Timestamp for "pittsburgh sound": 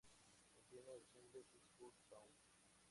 1.53-2.33